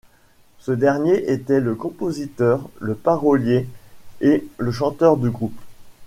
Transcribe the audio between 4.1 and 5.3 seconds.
et le chanteur du